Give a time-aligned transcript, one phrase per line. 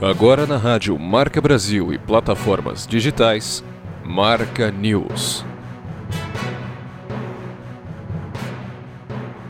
[0.00, 3.64] Agora na rádio Marca Brasil e plataformas digitais,
[4.04, 5.44] Marca News.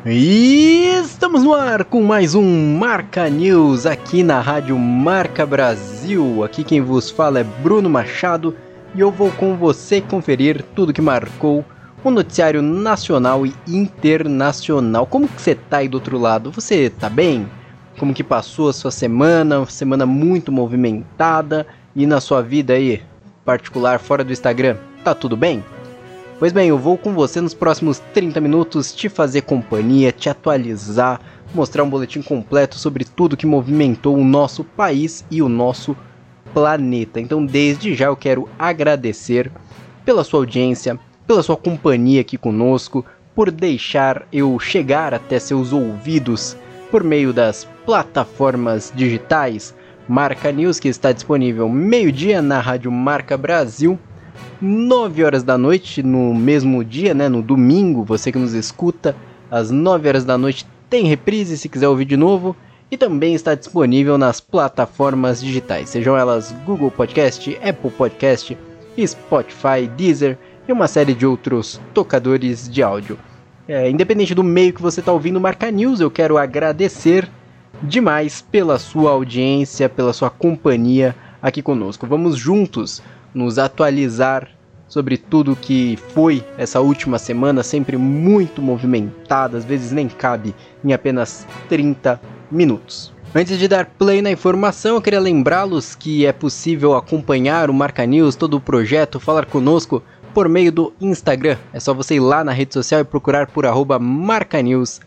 [0.07, 6.45] E estamos no ar com mais um Marca News aqui na rádio Marca Brasil.
[6.45, 8.55] Aqui quem vos fala é Bruno Machado
[8.95, 11.65] e eu vou com você conferir tudo que marcou
[12.09, 15.07] o noticiário nacional e internacional.
[15.07, 16.51] Como que você tá aí do outro lado?
[16.51, 17.47] Você tá bem?
[17.97, 23.03] como que passou a sua semana, uma semana muito movimentada e na sua vida aí
[23.45, 25.65] particular fora do Instagram, tá tudo bem?
[26.39, 31.21] Pois bem, eu vou com você nos próximos 30 minutos te fazer companhia, te atualizar,
[31.55, 35.97] mostrar um boletim completo sobre tudo que movimentou o nosso país e o nosso
[36.53, 37.21] planeta.
[37.21, 39.51] Então, desde já eu quero agradecer
[40.05, 46.57] pela sua audiência, pela sua companhia aqui conosco, por deixar eu chegar até seus ouvidos
[46.91, 49.75] por meio das plataformas digitais.
[50.09, 53.99] Marca News que está disponível meio-dia na Rádio Marca Brasil,
[54.61, 59.17] 9 horas da noite no mesmo dia, né, no domingo, você que nos escuta,
[59.51, 62.57] às 9 horas da noite tem reprise se quiser ouvir de novo
[62.91, 68.57] e também está disponível nas plataformas digitais, sejam elas Google Podcast, Apple Podcast,
[69.05, 73.19] Spotify, Deezer e uma série de outros tocadores de áudio.
[73.69, 77.29] É, independente do meio que você está ouvindo Marca News, eu quero agradecer
[77.83, 82.07] demais pela sua audiência, pela sua companhia aqui conosco.
[82.07, 83.03] Vamos juntos
[83.35, 84.49] nos atualizar
[84.89, 90.93] sobre tudo que foi essa última semana, sempre muito movimentada, às vezes nem cabe em
[90.93, 93.13] apenas 30 minutos.
[93.35, 98.07] Antes de dar play na informação, eu queria lembrá-los que é possível acompanhar o Marca
[98.07, 100.03] News, todo o projeto, falar conosco
[100.37, 101.57] por meio do Instagram.
[101.73, 103.65] É só você ir lá na rede social e procurar por
[103.99, 105.01] marcanews.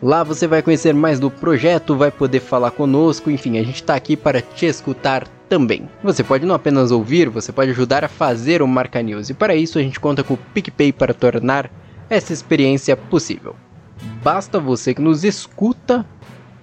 [0.00, 3.96] Lá você vai conhecer mais do projeto, vai poder falar conosco, enfim, a gente está
[3.96, 5.88] aqui para te escutar também.
[6.00, 9.56] Você pode não apenas ouvir, você pode ajudar a fazer o Marca News e para
[9.56, 11.68] isso a gente conta com o PicPay para tornar
[12.08, 13.56] essa experiência possível.
[14.22, 16.06] Basta você que nos escuta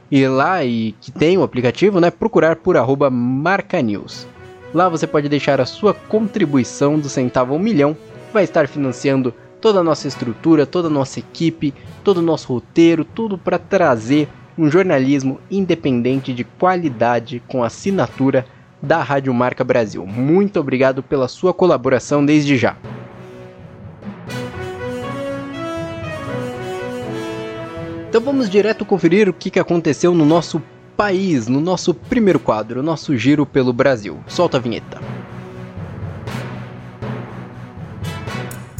[0.09, 4.25] ir lá e que tem o aplicativo, né, procurar por arroba Marca News.
[4.73, 7.95] Lá você pode deixar a sua contribuição do centavo ao milhão,
[8.33, 11.73] vai estar financiando toda a nossa estrutura, toda a nossa equipe,
[12.03, 18.45] todo o nosso roteiro, tudo para trazer um jornalismo independente de qualidade com assinatura
[18.81, 20.05] da Rádio Marca Brasil.
[20.05, 22.75] Muito obrigado pela sua colaboração desde já.
[28.09, 30.61] Então vamos direto conferir o que aconteceu no nosso
[30.97, 34.19] país no nosso primeiro quadro, nosso giro pelo Brasil.
[34.27, 35.01] Solta a vinheta.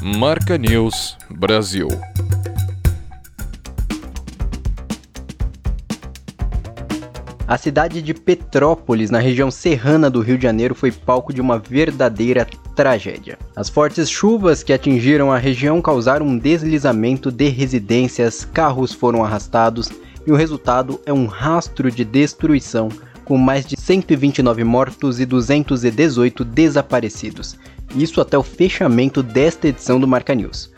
[0.02, 1.88] Marca News Brasil.
[7.46, 11.60] A cidade de Petrópolis, na região serrana do Rio de Janeiro, foi palco de uma
[11.60, 13.38] verdadeira tragédia.
[13.56, 19.92] As fortes chuvas que atingiram a região causaram um deslizamento de residências, carros foram arrastados
[20.26, 22.90] e o resultado é um rastro de destruição,
[23.26, 27.58] com mais de 129 mortos e 218 desaparecidos.
[27.96, 30.72] Isso até o fechamento desta edição do Marca News.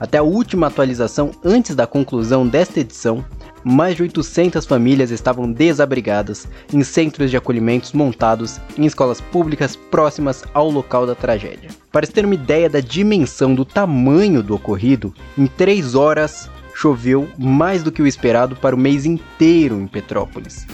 [0.00, 3.24] Até a última atualização antes da conclusão desta edição,
[3.62, 10.42] mais de 800 famílias estavam desabrigadas em centros de acolhimentos montados em escolas públicas próximas
[10.52, 11.70] ao local da tragédia.
[11.92, 17.28] Para se ter uma ideia da dimensão do tamanho do ocorrido, em 3 horas choveu
[17.38, 20.66] mais do que o esperado para o mês inteiro em Petrópolis.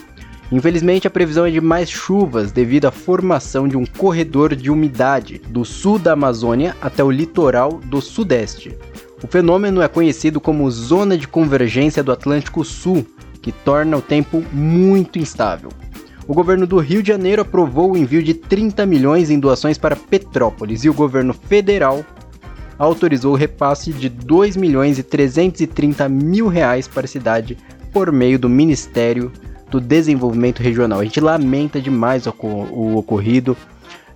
[0.50, 5.41] Infelizmente, a previsão é de mais chuvas devido à formação de um corredor de umidade
[5.48, 8.75] do sul da Amazônia até o litoral do Sudeste.
[9.22, 13.04] O fenômeno é conhecido como Zona de Convergência do Atlântico Sul,
[13.42, 15.70] que torna o tempo muito instável.
[16.26, 19.97] O governo do Rio de Janeiro aprovou o envio de 30 milhões em doações para
[19.97, 22.04] Petrópolis e o governo federal
[22.78, 27.58] autorizou o repasse de 2 milhões e 330 mil reais para a cidade
[27.93, 29.32] por meio do Ministério
[29.70, 31.00] do Desenvolvimento Regional.
[31.00, 33.56] A gente lamenta demais o, o ocorrido,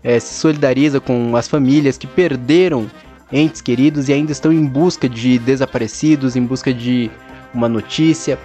[0.03, 2.91] é, se solidariza com as famílias que perderam
[3.33, 7.11] entes queridos e ainda estão em busca de desaparecidos, em busca de
[7.53, 8.39] uma notícia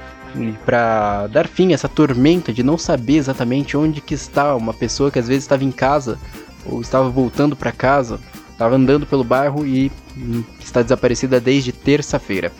[0.65, 5.09] para dar fim a essa tormenta de não saber exatamente onde que está uma pessoa
[5.09, 6.19] que às vezes estava em casa
[6.65, 8.19] ou estava voltando para casa
[8.57, 9.91] Estava andando pelo bairro e
[10.59, 12.51] está desaparecida desde terça-feira.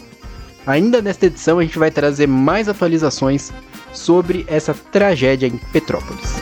[0.64, 3.52] Ainda nesta edição a gente vai trazer mais atualizações
[3.92, 6.36] sobre essa tragédia em Petrópolis.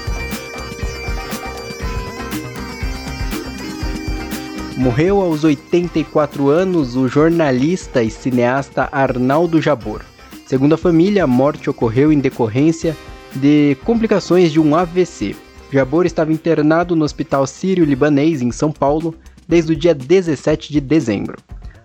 [4.75, 10.01] Morreu aos 84 anos o jornalista e cineasta Arnaldo Jabor.
[10.46, 12.94] Segundo a família, a morte ocorreu em decorrência
[13.34, 15.34] de complicações de um AVC.
[15.72, 19.16] Jabor estava internado no Hospital Sírio-Libanês, em São Paulo,
[19.47, 21.38] desde o dia 17 de dezembro.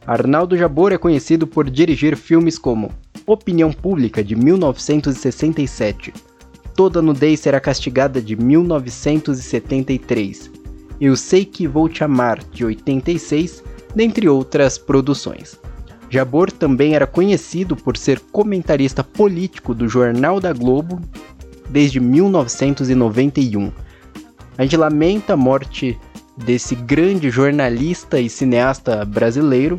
[0.06, 2.90] Arnaldo Jabor é conhecido por dirigir filmes como
[3.26, 6.12] Opinião Pública, de 1967,
[6.74, 10.50] Toda Nudez Será Castigada, de 1973,
[11.00, 13.62] Eu Sei Que Vou Te Amar, de 86,
[13.94, 15.60] dentre outras produções.
[16.08, 21.00] Jabor também era conhecido por ser comentarista político do Jornal da Globo
[21.68, 23.70] desde 1991.
[24.58, 25.96] A gente lamenta a morte
[26.44, 29.78] desse grande jornalista e cineasta brasileiro,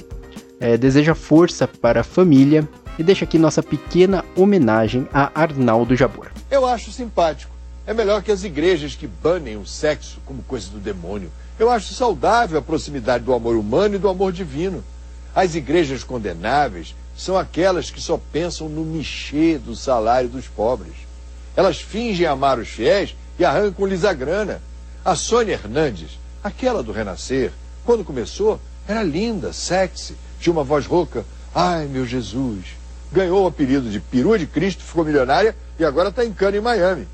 [0.59, 2.67] é, deseja força para a família
[2.97, 6.31] e deixa aqui nossa pequena homenagem a Arnaldo Jabor.
[6.49, 7.51] Eu acho simpático.
[7.85, 11.31] É melhor que as igrejas que banem o sexo como coisa do demônio.
[11.57, 14.83] Eu acho saudável a proximidade do amor humano e do amor divino.
[15.33, 20.93] As igrejas condenáveis são aquelas que só pensam no michê do salário dos pobres.
[21.55, 24.61] Elas fingem amar os fiéis e arrancam-lhes a grana.
[25.03, 27.51] A Sônia Hernandes, aquela do Renascer,
[27.85, 31.25] quando começou, era linda, sexy, tinha uma voz rouca.
[31.53, 32.65] Ai, meu Jesus!
[33.11, 36.61] Ganhou o apelido de perua de Cristo, ficou milionária e agora está em cana em
[36.61, 37.07] Miami.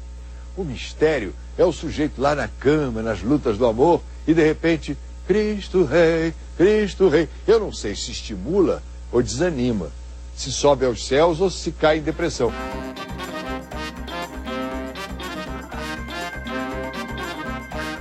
[0.56, 4.97] O mistério é o sujeito lá na cama, nas lutas do amor, e de repente,
[5.27, 7.27] Cristo Rei, Cristo Rei.
[7.47, 9.89] Eu não sei se estimula ou desanima,
[10.35, 12.51] se sobe aos céus ou se cai em depressão.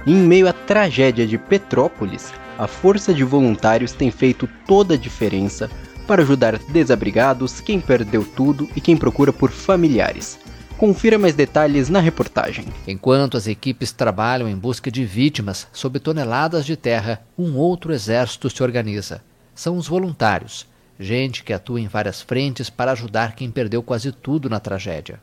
[0.07, 5.69] Em meio à tragédia de Petrópolis, a Força de Voluntários tem feito toda a diferença
[6.07, 10.39] para ajudar desabrigados, quem perdeu tudo e quem procura por familiares.
[10.79, 12.67] Confira mais detalhes na reportagem.
[12.87, 18.49] Enquanto as equipes trabalham em busca de vítimas sob toneladas de terra, um outro exército
[18.49, 19.21] se organiza.
[19.57, 20.69] São os voluntários,
[21.01, 25.19] gente que atua em várias frentes para ajudar quem perdeu quase tudo na tragédia.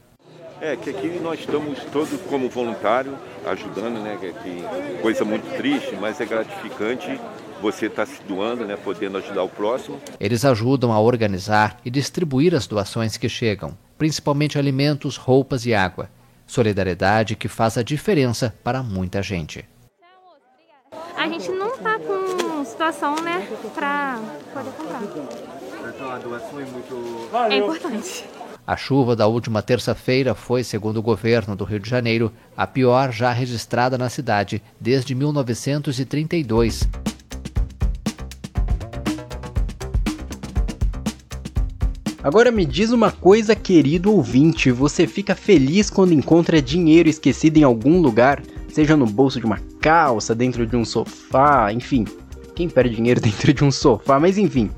[0.64, 4.18] É, que aqui nós estamos todos como voluntário, ajudando, né?
[4.18, 7.20] Que, que coisa muito triste, mas é gratificante
[7.62, 8.78] você estar tá se doando, né?
[8.82, 10.00] Podendo ajudar o próximo.
[10.18, 16.10] Eles ajudam a organizar e distribuir as doações que chegam principalmente alimentos, roupas e água.
[16.48, 19.68] Solidariedade que faz a diferença para muita gente.
[21.18, 23.46] A gente não está com situação, né,
[23.76, 24.18] para
[24.54, 25.02] poder comprar.
[25.94, 27.30] Então a doação é muito.
[27.50, 28.26] É importante.
[28.66, 33.12] A chuva da última terça-feira foi, segundo o governo do Rio de Janeiro, a pior
[33.12, 36.88] já registrada na cidade desde 1932.
[42.24, 47.64] Agora me diz uma coisa, querido ouvinte: você fica feliz quando encontra dinheiro esquecido em
[47.64, 52.06] algum lugar, seja no bolso de uma calça, dentro de um sofá, enfim.
[52.56, 54.72] Quem perde dinheiro dentro de um sofá, mas enfim.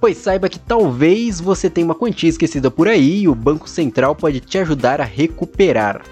[0.00, 4.14] Pois saiba que talvez você tenha uma quantia esquecida por aí e o Banco Central
[4.14, 6.02] pode te ajudar a recuperar.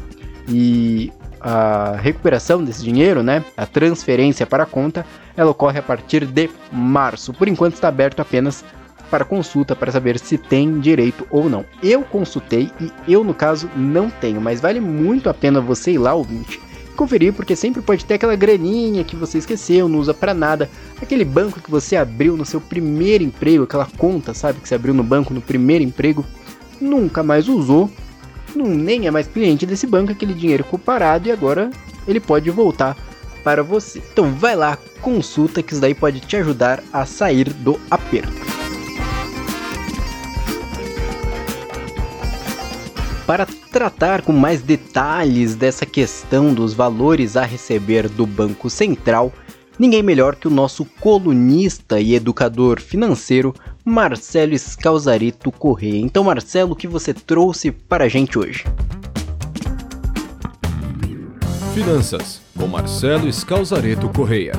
[0.48, 1.12] e
[1.47, 5.05] a recuperação desse dinheiro, né, a transferência para a conta,
[5.37, 7.31] ela ocorre a partir de março.
[7.31, 8.65] Por enquanto está aberto apenas
[9.11, 11.63] para consulta para saber se tem direito ou não.
[11.83, 15.99] Eu consultei e eu, no caso, não tenho, mas vale muito a pena você ir
[15.99, 16.59] lá, ouvinte,
[16.97, 20.67] conferir, porque sempre pode ter aquela graninha que você esqueceu, não usa para nada,
[20.99, 24.95] aquele banco que você abriu no seu primeiro emprego, aquela conta, sabe, que você abriu
[24.95, 26.25] no banco no primeiro emprego,
[26.81, 27.91] nunca mais usou,
[28.57, 31.69] não nem é mais cliente desse banco, aquele dinheiro ficou parado e agora
[32.07, 32.97] ele pode voltar
[33.43, 34.00] para você.
[34.12, 38.33] Então vai lá, consulta que isso daí pode te ajudar a sair do aperto.
[43.27, 49.33] Para tratar com mais detalhes dessa questão dos valores a receber do Banco Central,
[49.79, 53.53] ninguém melhor que o nosso colunista e educador financeiro,
[53.88, 56.00] Marcelo Scalzarito Correia.
[56.00, 58.63] Então, Marcelo, o que você trouxe para a gente hoje?
[61.72, 64.54] Finanças, com Marcelo Scalzareto Correia.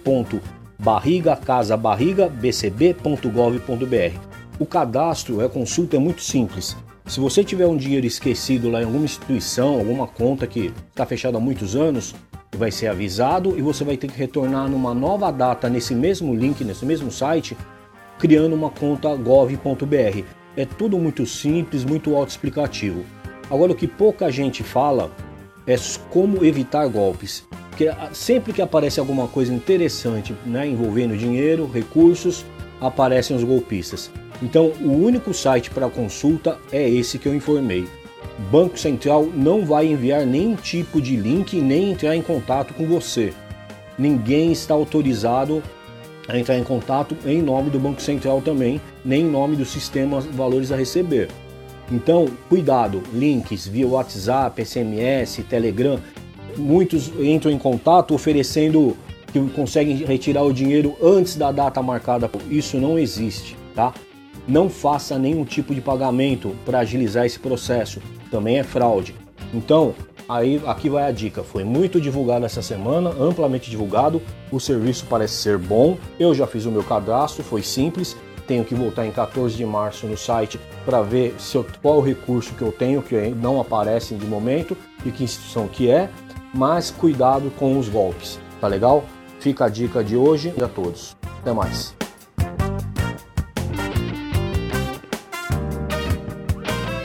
[0.78, 4.31] barriga casa barriga bcb.gov.br.
[4.58, 6.76] O cadastro, a consulta é muito simples.
[7.06, 11.36] Se você tiver um dinheiro esquecido lá em alguma instituição, alguma conta que está fechada
[11.36, 12.14] há muitos anos,
[12.56, 16.62] vai ser avisado e você vai ter que retornar numa nova data nesse mesmo link,
[16.64, 17.56] nesse mesmo site,
[18.18, 20.24] criando uma conta gov.br.
[20.56, 23.04] É tudo muito simples, muito autoexplicativo.
[23.50, 25.10] Agora o que pouca gente fala
[25.66, 25.74] é
[26.10, 27.44] como evitar golpes.
[27.70, 32.44] Porque sempre que aparece alguma coisa interessante né, envolvendo dinheiro, recursos,
[32.80, 34.10] aparecem os golpistas.
[34.42, 37.86] Então o único site para consulta é esse que eu informei.
[38.50, 43.32] Banco Central não vai enviar nenhum tipo de link nem entrar em contato com você.
[43.96, 45.62] Ninguém está autorizado
[46.28, 50.20] a entrar em contato em nome do Banco Central também, nem em nome do sistema
[50.20, 51.28] valores a receber.
[51.90, 55.98] Então, cuidado, links via WhatsApp, SMS, Telegram,
[56.56, 58.96] muitos entram em contato oferecendo
[59.32, 62.30] que conseguem retirar o dinheiro antes da data marcada.
[62.50, 63.92] Isso não existe, tá?
[64.46, 69.14] Não faça nenhum tipo de pagamento para agilizar esse processo, também é fraude.
[69.54, 69.94] Então,
[70.28, 74.22] Aí aqui vai a dica, foi muito divulgado essa semana, amplamente divulgado.
[74.50, 75.98] O serviço parece ser bom.
[76.18, 78.16] Eu já fiz o meu cadastro, foi simples.
[78.46, 82.00] Tenho que voltar em 14 de março no site para ver se eu, qual o
[82.00, 86.08] recurso que eu tenho que não aparece de momento e que instituição que é.
[86.54, 89.04] Mas cuidado com os golpes, tá legal?
[89.38, 91.16] Fica a dica de hoje e a todos.
[91.40, 92.01] Até mais.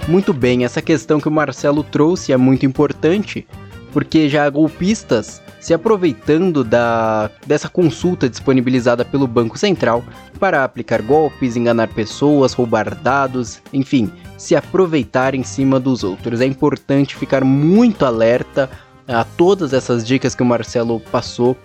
[0.08, 3.46] Muito bem, essa questão que o Marcelo trouxe é muito importante,
[3.92, 10.02] porque já golpistas se aproveitando da, dessa consulta disponibilizada pelo Banco Central
[10.40, 16.40] para aplicar golpes, enganar pessoas, roubar dados, enfim, se aproveitar em cima dos outros.
[16.40, 18.70] É importante ficar muito alerta
[19.06, 21.58] a todas essas dicas que o Marcelo passou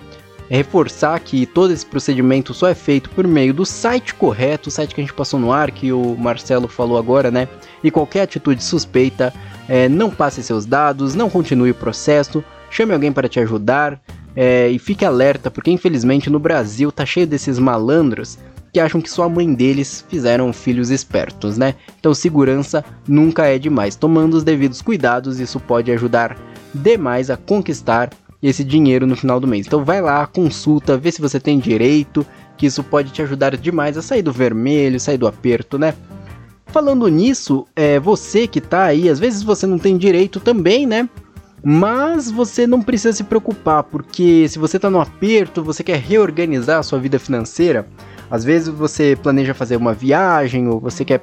[0.52, 4.70] é reforçar que todo esse procedimento só é feito por meio do site correto, o
[4.70, 7.48] site que a gente passou no ar, que o Marcelo falou agora, né?
[7.82, 9.32] E qualquer atitude suspeita,
[9.66, 13.98] é, não passe seus dados, não continue o processo, chame alguém para te ajudar
[14.36, 18.38] é, e fique alerta, porque infelizmente no Brasil tá cheio desses malandros
[18.74, 21.76] que acham que só a mãe deles fizeram filhos espertos, né?
[21.98, 23.96] Então segurança nunca é demais.
[23.96, 26.36] Tomando os devidos cuidados, isso pode ajudar
[26.74, 28.10] demais a conquistar
[28.42, 29.66] esse dinheiro no final do mês.
[29.66, 33.96] Então vai lá, consulta, vê se você tem direito, que isso pode te ajudar demais
[33.96, 35.94] a sair do vermelho, sair do aperto, né?
[36.66, 41.08] Falando nisso, é você que tá aí, às vezes você não tem direito também, né?
[41.64, 46.80] Mas você não precisa se preocupar, porque se você tá no aperto, você quer reorganizar
[46.80, 47.86] a sua vida financeira,
[48.28, 51.22] às vezes você planeja fazer uma viagem ou você quer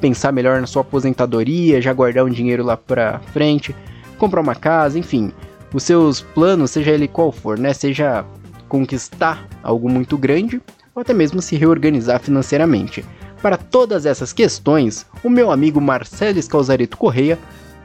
[0.00, 3.74] pensar melhor na sua aposentadoria, já guardar um dinheiro lá pra frente,
[4.16, 5.32] comprar uma casa, enfim
[5.72, 7.72] os seus planos, seja ele qual for, né?
[7.72, 8.24] Seja
[8.68, 10.60] conquistar algo muito grande
[10.94, 13.04] ou até mesmo se reorganizar financeiramente.
[13.42, 17.38] Para todas essas questões, o meu amigo Marcelo Scalzareto Correia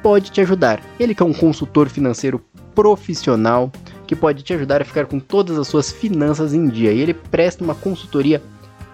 [0.04, 0.82] pode te ajudar.
[1.00, 3.72] Ele que é um consultor financeiro profissional
[4.06, 6.92] que pode te ajudar a ficar com todas as suas finanças em dia.
[6.92, 8.42] E ele presta uma consultoria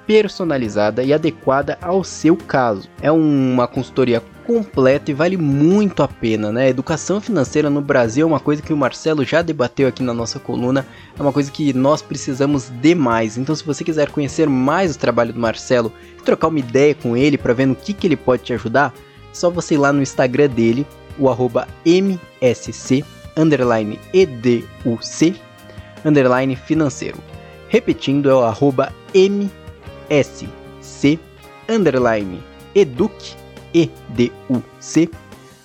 [0.05, 2.87] personalizada e adequada ao seu caso.
[3.01, 6.69] É uma consultoria completa e vale muito a pena, né?
[6.69, 10.39] Educação financeira no Brasil é uma coisa que o Marcelo já debateu aqui na nossa
[10.39, 10.85] coluna,
[11.17, 13.37] é uma coisa que nós precisamos demais.
[13.37, 17.15] Então, se você quiser conhecer mais o trabalho do Marcelo e trocar uma ideia com
[17.15, 19.93] ele para ver no que, que ele pode te ajudar, é só você ir lá
[19.93, 20.85] no Instagram dele,
[21.17, 23.05] o arroba MSC
[23.37, 25.35] underline EDUC
[26.03, 27.17] underline financeiro.
[27.69, 29.47] Repetindo, é o arroba MSC
[31.69, 32.43] underline
[32.75, 33.40] educ
[33.73, 35.09] EDUC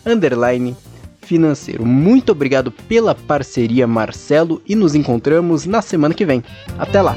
[0.04, 0.76] underline
[1.22, 1.84] financeiro.
[1.84, 6.42] Muito obrigado pela parceria, Marcelo, e nos encontramos na semana que vem.
[6.78, 7.16] Até lá!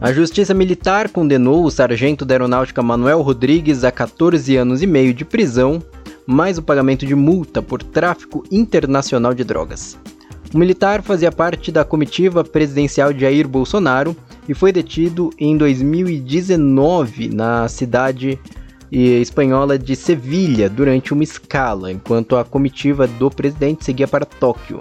[0.00, 5.12] A Justiça Militar condenou o sargento da Aeronáutica Manuel Rodrigues a 14 anos e meio
[5.12, 5.82] de prisão,
[6.24, 9.98] mais o pagamento de multa por tráfico internacional de drogas.
[10.52, 14.16] O militar fazia parte da comitiva presidencial de Jair Bolsonaro
[14.48, 18.40] e foi detido em 2019 na cidade
[18.90, 24.80] espanhola de Sevilha durante uma escala, enquanto a comitiva do presidente seguia para Tóquio.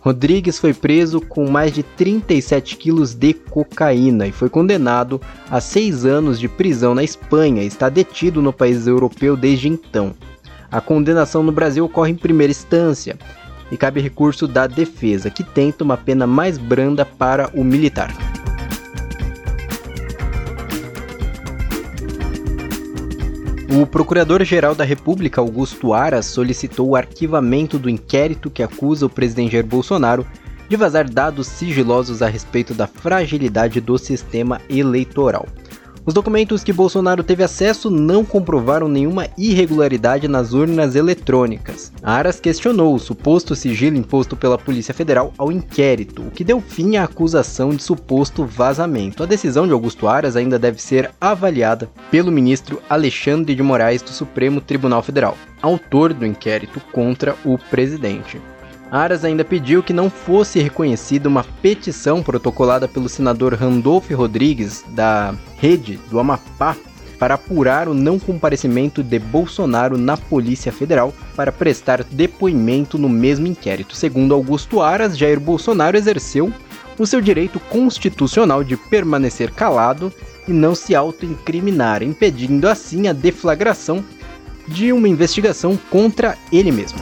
[0.00, 6.04] Rodrigues foi preso com mais de 37 quilos de cocaína e foi condenado a seis
[6.04, 10.12] anos de prisão na Espanha e está detido no país europeu desde então.
[10.70, 13.16] A condenação no Brasil ocorre em primeira instância
[13.70, 18.14] e cabe recurso da defesa, que tenta uma pena mais branda para o militar.
[23.76, 29.52] O Procurador-Geral da República, Augusto Aras, solicitou o arquivamento do inquérito que acusa o presidente
[29.52, 30.24] Jair Bolsonaro
[30.68, 35.48] de vazar dados sigilosos a respeito da fragilidade do sistema eleitoral.
[36.06, 41.90] Os documentos que Bolsonaro teve acesso não comprovaram nenhuma irregularidade nas urnas eletrônicas.
[42.02, 46.96] Aras questionou o suposto sigilo imposto pela Polícia Federal ao inquérito, o que deu fim
[46.96, 49.22] à acusação de suposto vazamento.
[49.22, 54.10] A decisão de Augusto Aras ainda deve ser avaliada pelo ministro Alexandre de Moraes do
[54.10, 58.38] Supremo Tribunal Federal, autor do inquérito contra o presidente.
[58.94, 65.34] Aras ainda pediu que não fosse reconhecida uma petição protocolada pelo senador Randolph Rodrigues, da
[65.56, 66.76] Rede do Amapá,
[67.18, 73.48] para apurar o não comparecimento de Bolsonaro na Polícia Federal para prestar depoimento no mesmo
[73.48, 73.96] inquérito.
[73.96, 76.52] Segundo Augusto Aras, Jair Bolsonaro exerceu
[76.96, 80.12] o seu direito constitucional de permanecer calado
[80.46, 84.04] e não se autoincriminar, impedindo assim a deflagração
[84.68, 87.00] de uma investigação contra ele mesmo.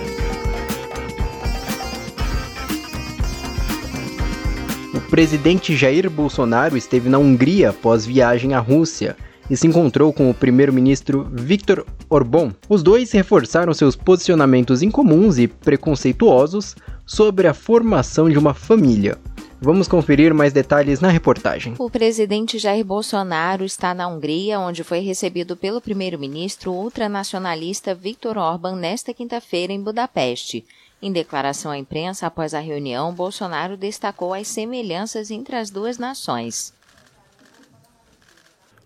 [5.13, 9.15] Presidente Jair Bolsonaro esteve na Hungria após viagem à Rússia
[9.51, 12.55] e se encontrou com o primeiro-ministro Viktor Orbán.
[12.67, 19.19] Os dois reforçaram seus posicionamentos incomuns e preconceituosos sobre a formação de uma família.
[19.61, 21.75] Vamos conferir mais detalhes na reportagem.
[21.79, 28.77] O presidente Jair Bolsonaro está na Hungria, onde foi recebido pelo primeiro-ministro ultranacionalista Viktor Orbán
[28.77, 30.65] nesta quinta-feira em Budapeste.
[31.05, 36.73] Em declaração à imprensa após a reunião, Bolsonaro destacou as semelhanças entre as duas nações.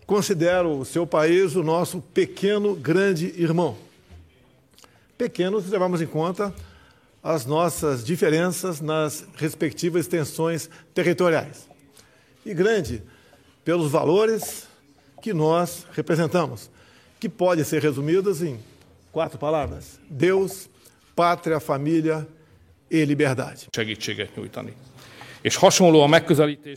[0.07, 3.77] Considero o seu país o nosso pequeno grande irmão.
[5.15, 6.51] Pequeno se levarmos em conta
[7.21, 11.69] as nossas diferenças nas respectivas extensões territoriais.
[12.43, 13.03] E grande
[13.63, 14.67] pelos valores
[15.21, 16.71] que nós representamos,
[17.19, 18.59] que pode ser resumidas em
[19.11, 20.69] quatro palavras: Deus,
[21.17, 22.27] pátria, família
[22.91, 23.67] e liberdade.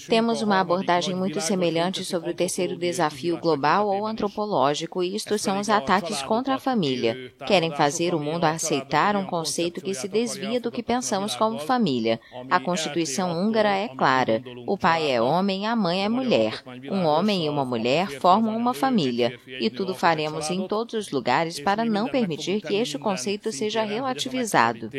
[0.08, 5.58] Temos uma abordagem muito semelhante sobre o terceiro desafio global ou antropológico, e isto são
[5.58, 7.32] os ataques contra a família.
[7.46, 12.20] Querem fazer o mundo aceitar um conceito que se desvia do que pensamos como família.
[12.50, 16.62] A Constituição húngara é clara: o pai é homem, a mãe é mulher.
[16.90, 21.58] Um homem e uma mulher formam uma família, e tudo faremos em todos os lugares
[21.58, 24.90] para não permitir que este conceito seja relativizado.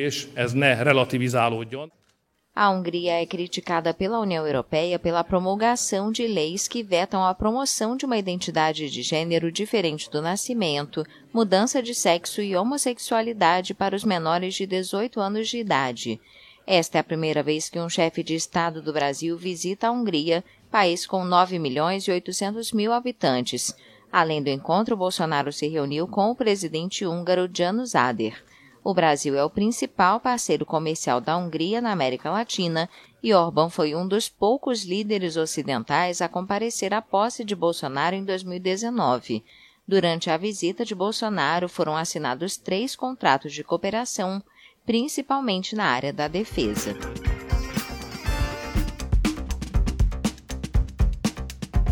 [2.53, 7.95] A Hungria é criticada pela União Europeia pela promulgação de leis que vetam a promoção
[7.95, 14.03] de uma identidade de gênero diferente do nascimento, mudança de sexo e homossexualidade para os
[14.03, 16.19] menores de 18 anos de idade.
[16.67, 20.43] Esta é a primeira vez que um chefe de Estado do Brasil visita a Hungria,
[20.69, 23.73] país com 9 milhões e 800 mil habitantes.
[24.11, 28.43] Além do encontro, Bolsonaro se reuniu com o presidente húngaro Janusz Ader.
[28.83, 32.89] O Brasil é o principal parceiro comercial da Hungria na América Latina
[33.21, 38.25] e Orbán foi um dos poucos líderes ocidentais a comparecer à posse de Bolsonaro em
[38.25, 39.43] 2019.
[39.87, 44.41] Durante a visita de Bolsonaro foram assinados três contratos de cooperação,
[44.83, 46.95] principalmente na área da defesa.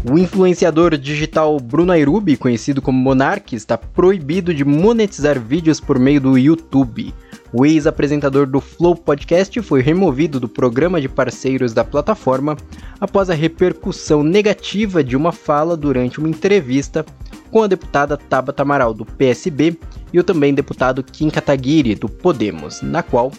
[0.04, 6.22] O influenciador digital Bruno Airubi, conhecido como Monark, está proibido de monetizar vídeos por meio
[6.22, 7.14] do YouTube.
[7.52, 12.56] O ex-apresentador do Flow Podcast foi removido do programa de parceiros da plataforma
[13.00, 17.06] após a repercussão negativa de uma fala durante uma entrevista
[17.52, 19.78] com a deputada Tabata Amaral, do PSB,
[20.14, 23.32] e o também deputado Kim Kataguiri, do Podemos, na qual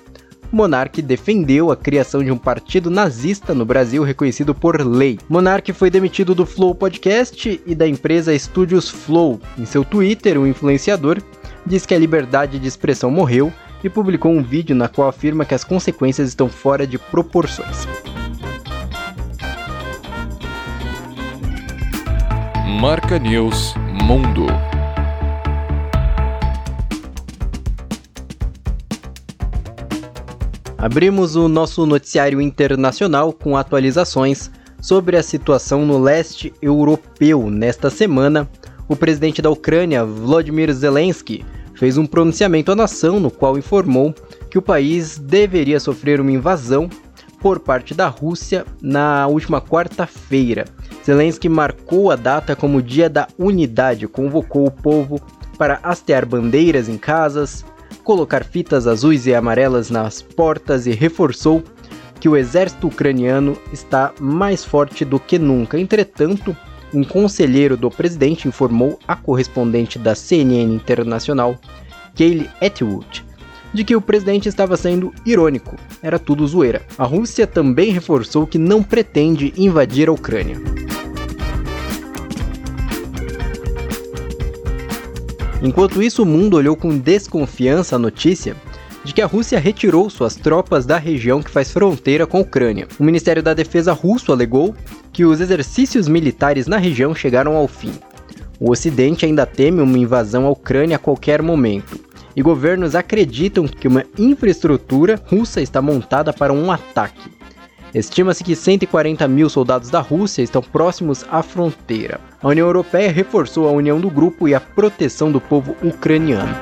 [0.53, 5.19] Monark defendeu a criação de um partido nazista no Brasil reconhecido por lei.
[5.29, 9.41] Monark foi demitido do Flow Podcast e da empresa Studios Flow.
[9.57, 11.19] Em seu Twitter, o influenciador
[11.65, 15.55] diz que a liberdade de expressão morreu e publicou um vídeo na qual afirma que
[15.55, 17.87] as consequências estão fora de proporções.
[22.81, 24.47] Marca News Mundo.
[30.81, 37.51] Abrimos o nosso noticiário internacional com atualizações sobre a situação no leste europeu.
[37.51, 38.49] Nesta semana,
[38.89, 44.15] o presidente da Ucrânia, Volodymyr Zelensky, fez um pronunciamento à nação no qual informou
[44.51, 46.89] que o país deveria sofrer uma invasão
[47.41, 50.65] por parte da Rússia na última quarta-feira.
[51.05, 55.21] Zelensky marcou a data como Dia da Unidade, convocou o povo
[55.59, 57.67] para hastear bandeiras em casas,
[58.05, 61.63] colocar fitas azuis e amarelas nas portas e reforçou
[62.21, 65.79] que o exército ucraniano está mais forte do que nunca.
[65.79, 66.57] Entretanto,
[66.93, 71.59] um conselheiro do presidente informou a correspondente da CNN Internacional,
[72.15, 73.25] Kaylee Atwood,
[73.73, 76.83] de que o presidente estava sendo irônico, era tudo zoeira.
[76.99, 80.61] A Rússia também reforçou que não pretende invadir a Ucrânia.
[85.63, 88.57] Enquanto isso, o mundo olhou com desconfiança a notícia
[89.05, 92.87] de que a Rússia retirou suas tropas da região que faz fronteira com a Ucrânia.
[92.99, 94.75] O Ministério da Defesa russo alegou
[95.13, 97.93] que os exercícios militares na região chegaram ao fim.
[98.59, 101.99] O Ocidente ainda teme uma invasão à Ucrânia a qualquer momento,
[102.37, 107.31] e governos acreditam que uma infraestrutura russa está montada para um ataque.
[107.95, 112.21] Estima-se que 140 mil soldados da Rússia estão próximos à fronteira.
[112.41, 116.55] A União Europeia reforçou a união do grupo e a proteção do povo ucraniano.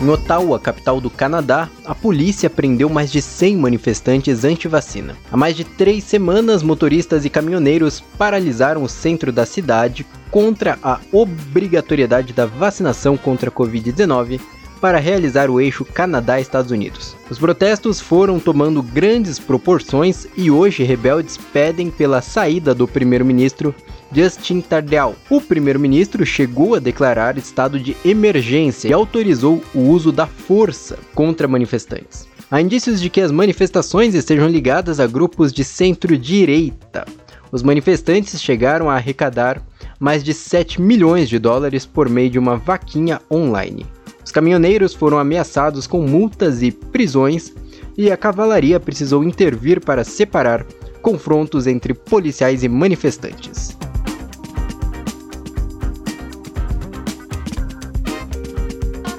[0.00, 5.16] Em Ottawa, capital do Canadá, a polícia prendeu mais de 100 manifestantes anti-vacina.
[5.32, 11.00] Há mais de três semanas, motoristas e caminhoneiros paralisaram o centro da cidade contra a
[11.10, 14.40] obrigatoriedade da vacinação contra a Covid-19
[14.78, 17.16] para realizar o eixo Canadá-Estados Unidos.
[17.28, 23.74] Os protestos foram tomando grandes proporções e hoje rebeldes pedem pela saída do primeiro-ministro
[24.12, 25.14] Justin Trudeau.
[25.28, 31.46] O primeiro-ministro chegou a declarar estado de emergência e autorizou o uso da força contra
[31.46, 32.26] manifestantes.
[32.50, 37.04] Há indícios de que as manifestações estejam ligadas a grupos de centro-direita.
[37.52, 39.62] Os manifestantes chegaram a arrecadar
[39.98, 43.86] mais de 7 milhões de dólares por meio de uma vaquinha online.
[44.28, 47.50] Os caminhoneiros foram ameaçados com multas e prisões,
[47.96, 50.66] e a cavalaria precisou intervir para separar
[51.00, 53.74] confrontos entre policiais e manifestantes.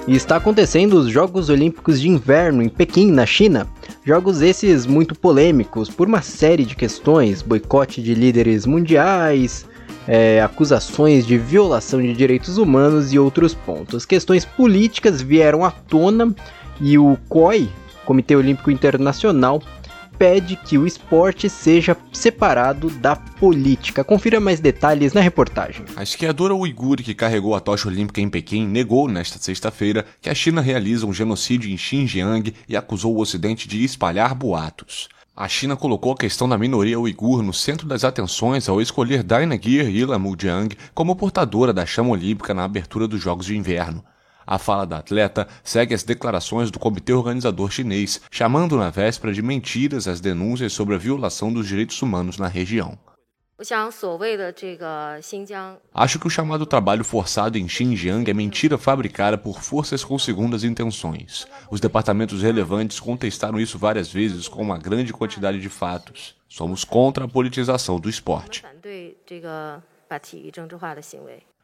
[0.06, 3.66] E está acontecendo os Jogos Olímpicos de Inverno em Pequim, na China.
[4.04, 9.66] Jogos esses muito polêmicos por uma série de questões: boicote de líderes mundiais,
[10.12, 14.04] é, acusações de violação de direitos humanos e outros pontos.
[14.04, 16.34] Questões políticas vieram à tona
[16.80, 17.70] e o COI,
[18.04, 19.62] Comitê Olímpico Internacional,
[20.18, 24.02] pede que o esporte seja separado da política.
[24.02, 25.84] Confira mais detalhes na reportagem.
[25.94, 30.34] A esquiadora uigure que carregou a tocha olímpica em Pequim negou nesta sexta-feira que a
[30.34, 35.08] China realiza um genocídio em Xinjiang e acusou o Ocidente de espalhar boatos.
[35.40, 39.88] A China colocou a questão da minoria uigur no centro das atenções ao escolher Dainagir
[39.88, 44.04] Yilamujiang como portadora da chama olímpica na abertura dos Jogos de Inverno.
[44.46, 49.40] A fala da atleta segue as declarações do comitê organizador chinês, chamando na véspera de
[49.40, 52.98] mentiras as denúncias sobre a violação dos direitos humanos na região.
[55.92, 60.64] Acho que o chamado trabalho forçado em Xinjiang é mentira fabricada por forças com segundas
[60.64, 61.46] intenções.
[61.70, 66.34] Os departamentos relevantes contestaram isso várias vezes com uma grande quantidade de fatos.
[66.48, 68.64] Somos contra a politização do esporte.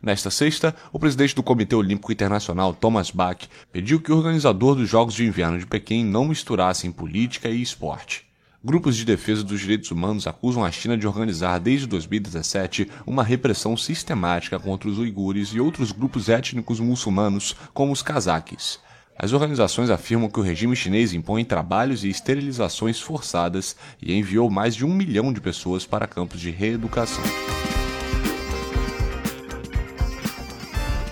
[0.02, 4.88] Nesta sexta, o presidente do Comitê Olímpico Internacional, Thomas Bach, pediu que o organizador dos
[4.88, 8.25] Jogos de Inverno de Pequim não misturasse política e esporte.
[8.66, 13.76] Grupos de defesa dos direitos humanos acusam a China de organizar desde 2017 uma repressão
[13.76, 18.80] sistemática contra os uigures e outros grupos étnicos muçulmanos, como os cazaques.
[19.16, 24.74] As organizações afirmam que o regime chinês impõe trabalhos e esterilizações forçadas e enviou mais
[24.74, 27.22] de um milhão de pessoas para campos de reeducação.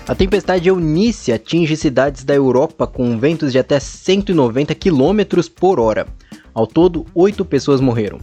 [0.09, 6.09] A tempestade Eunice atinge cidades da Europa com ventos de até 190 km por hora.
[6.55, 8.21] Ao todo, oito pessoas morreram.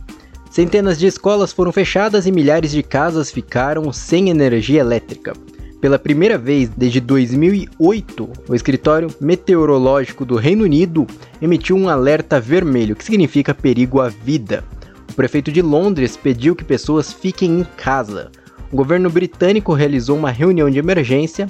[0.50, 5.34] Centenas de escolas foram fechadas e milhares de casas ficaram sem energia elétrica.
[5.82, 11.08] Pela primeira vez desde 2008, o escritório meteorológico do Reino Unido
[11.42, 14.64] emitiu um alerta vermelho, que significa perigo à vida.
[15.10, 18.32] O prefeito de Londres pediu que pessoas fiquem em casa.
[18.72, 21.48] O governo britânico realizou uma reunião de emergência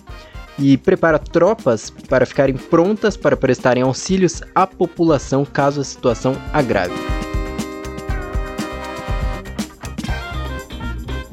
[0.62, 6.94] e prepara tropas para ficarem prontas para prestarem auxílios à população caso a situação agrave.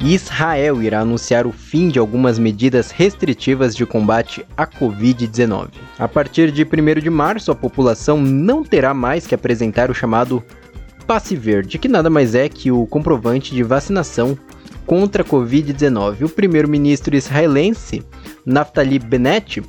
[0.00, 5.70] Israel irá anunciar o fim de algumas medidas restritivas de combate à Covid-19.
[5.98, 10.42] A partir de 1 de março, a população não terá mais que apresentar o chamado
[11.06, 14.38] passe verde, que nada mais é que o comprovante de vacinação
[14.86, 16.24] contra a Covid-19.
[16.24, 18.02] O primeiro-ministro israelense,
[18.44, 19.62] Naftali Bennett,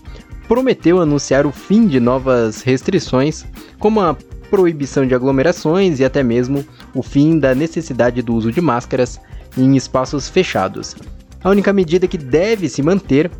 [0.48, 3.46] prometeu anunciar o fim de novas restrições,
[3.78, 4.16] como a
[4.50, 9.20] proibição de aglomerações e até mesmo o fim da necessidade do uso de máscaras
[9.58, 10.96] em espaços fechados.
[11.44, 13.32] A única medida que deve se manter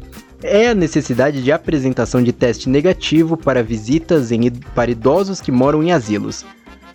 [0.42, 5.84] é a necessidade de apresentação de teste negativo para visitas em, para idosos que moram
[5.84, 6.46] em asilos.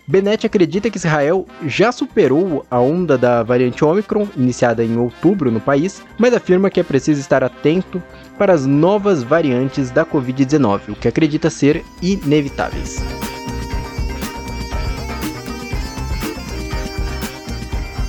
[0.07, 5.59] Bennett acredita que Israel já superou a onda da variante Omicron, iniciada em outubro no
[5.59, 8.01] país, mas afirma que é preciso estar atento
[8.37, 13.03] para as novas variantes da Covid-19, o que acredita ser inevitáveis.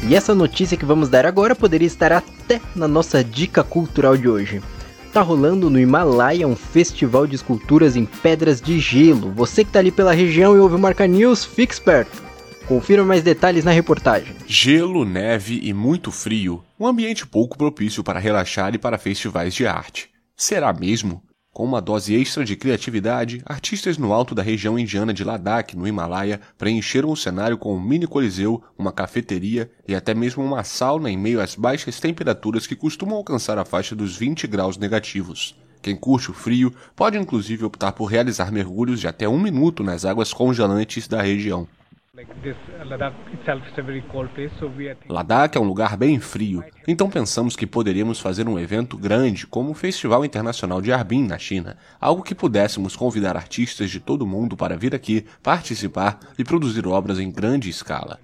[0.09, 4.29] E essa notícia que vamos dar agora poderia estar até na nossa dica cultural de
[4.29, 4.63] hoje.
[5.13, 9.33] Tá rolando no Himalaia um festival de esculturas em pedras de gelo.
[9.33, 12.23] Você que tá ali pela região e ouve o Marca News, fique esperto.
[12.69, 14.37] Confira mais detalhes na reportagem.
[14.47, 16.63] Gelo, neve e muito frio.
[16.79, 20.09] Um ambiente pouco propício para relaxar e para festivais de arte.
[20.39, 21.23] Será mesmo?
[21.51, 25.89] Com uma dose extra de criatividade, artistas no alto da região indiana de Ladakh, no
[25.89, 31.11] Himalaia, preencheram o cenário com um mini coliseu, uma cafeteria e até mesmo uma sauna
[31.11, 35.59] em meio às baixas temperaturas que costumam alcançar a faixa dos 20 graus negativos.
[35.81, 40.05] Quem curte o frio pode inclusive optar por realizar mergulhos de até um minuto nas
[40.05, 41.67] águas congelantes da região.
[45.07, 49.73] Ladakh é um lugar bem frio, então pensamos que poderíamos fazer um evento grande como
[49.73, 54.27] o Festival Internacional de Harbin na China, algo que pudéssemos convidar artistas de todo o
[54.27, 58.19] mundo para vir aqui, participar e produzir obras em grande escala.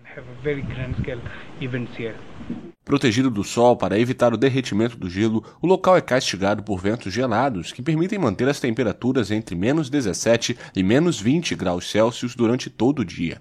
[2.82, 7.12] Protegido do sol para evitar o derretimento do gelo, o local é castigado por ventos
[7.12, 12.70] gelados que permitem manter as temperaturas entre menos 17 e menos 20 graus Celsius durante
[12.70, 13.40] todo o dia.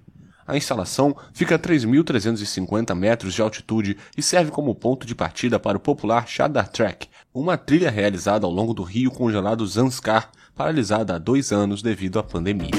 [0.51, 5.77] A instalação fica a 3.350 metros de altitude e serve como ponto de partida para
[5.77, 11.17] o popular Shadar Trek, uma trilha realizada ao longo do rio congelado Zanskar, paralisada há
[11.17, 12.69] dois anos devido à pandemia.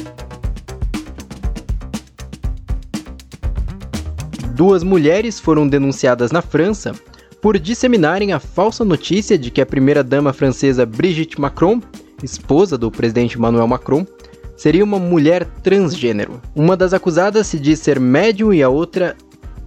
[4.54, 6.92] Duas mulheres foram denunciadas na França
[7.40, 11.80] por disseminarem a falsa notícia de que a primeira-dama francesa Brigitte Macron,
[12.22, 14.06] esposa do presidente Emmanuel Macron,
[14.62, 16.40] seria uma mulher transgênero.
[16.55, 19.16] Uma das acusadas se diz ser médium e a outra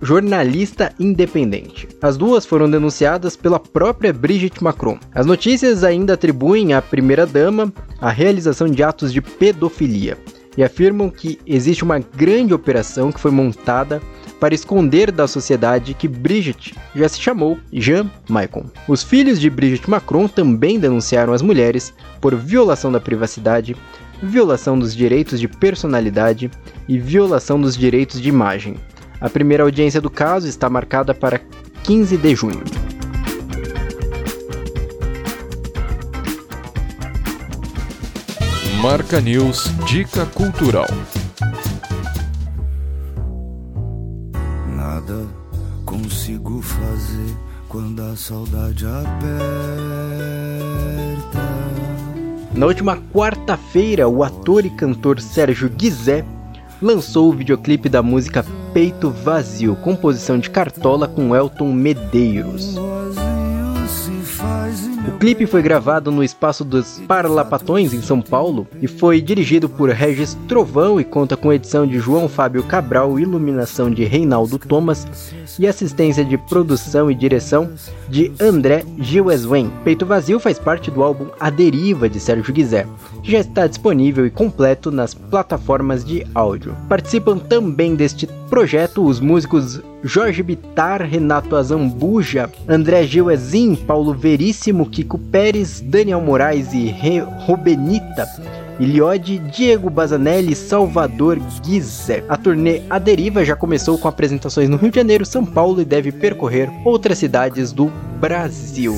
[0.01, 1.85] jornalista independente.
[2.01, 4.97] As duas foram denunciadas pela própria Brigitte Macron.
[5.13, 10.17] As notícias ainda atribuem à primeira-dama a realização de atos de pedofilia
[10.57, 14.01] e afirmam que existe uma grande operação que foi montada
[14.39, 18.65] para esconder da sociedade que Brigitte já se chamou Jean Maicon.
[18.87, 23.75] Os filhos de Brigitte Macron também denunciaram as mulheres por violação da privacidade,
[24.21, 26.49] violação dos direitos de personalidade
[26.87, 28.75] e violação dos direitos de imagem.
[29.19, 31.39] A primeira audiência do caso está marcada para
[31.83, 32.63] 15 de junho.
[38.81, 40.85] Marca News Dica Cultural.
[44.75, 45.25] Nada
[45.85, 47.35] consigo fazer
[47.67, 49.35] quando a saudade aperta.
[52.55, 56.23] Na última quarta-feira, o ator e cantor Sérgio Guizé
[56.81, 62.77] lançou o videoclipe da música Peito Vazio, composição de Cartola com Elton Medeiros.
[65.07, 69.89] O clipe foi gravado no espaço dos Parlapatões, em São Paulo, e foi dirigido por
[69.89, 75.67] Regis Trovão e conta com edição de João Fábio Cabral, iluminação de Reinaldo Thomas e
[75.67, 77.69] assistência de produção e direção
[78.09, 79.71] de André Gileswen.
[79.83, 82.87] Peito Vazio faz parte do álbum A Deriva de Sérgio Guizé,
[83.23, 86.75] já está disponível e completo nas plataformas de áudio.
[86.89, 95.17] Participam também deste projeto os músicos Jorge Bitar, Renato Azambuja, André Gilezin, Paulo Veríssimo, Kiko
[95.17, 98.27] Pérez, Daniel Moraes e Re Rubenita.
[98.79, 102.23] Iliode, Diego Bazanelli, Salvador Guizé.
[102.29, 105.85] A turnê A Deriva já começou com apresentações no Rio de Janeiro, São Paulo e
[105.85, 108.93] deve percorrer outras cidades do Brasil.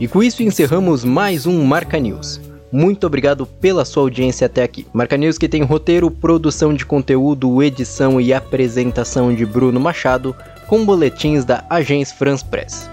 [0.00, 2.40] E com isso encerramos mais um Marca News.
[2.70, 4.86] Muito obrigado pela sua audiência até aqui.
[4.92, 10.34] Marca News que tem roteiro, produção de conteúdo, edição e apresentação de Bruno Machado,
[10.66, 12.90] com boletins da Agência France Press.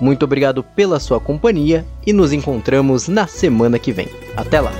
[0.00, 4.08] Muito obrigado pela sua companhia e nos encontramos na semana que vem.
[4.36, 4.72] Até lá!